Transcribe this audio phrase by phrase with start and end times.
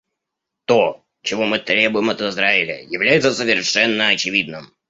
[0.65, 4.73] То, чего мы требуем от Израиля, является совершенно очевидным.